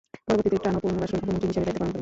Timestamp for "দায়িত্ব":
1.65-1.79